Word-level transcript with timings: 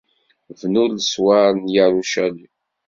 Bnu 0.59 0.83
leṣwar 0.87 1.49
n 1.55 1.65
Yarucalim. 1.75 2.51